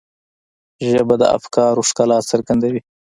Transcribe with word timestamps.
ژبه 0.91 1.15
د 1.21 1.23
افکارو 1.37 1.87
ښکلا 1.89 2.19
څرګندوي 2.31 2.81